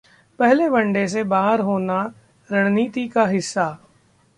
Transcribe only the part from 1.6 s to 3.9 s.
होना रणनीति का हिस्सा’